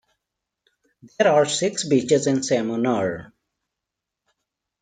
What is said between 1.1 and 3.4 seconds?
There are six beaches in Simunur.